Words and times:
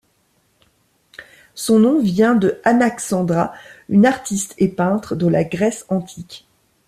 Son 1.53 1.77
nom 1.77 2.01
vient 2.01 2.33
de 2.33 2.59
Anaxandra, 2.63 3.53
une 3.87 4.07
artiste 4.07 4.55
et 4.57 4.67
peintre 4.67 5.15
de 5.15 5.27
la 5.27 5.43
Grèce 5.43 5.85
antique. 5.89 6.47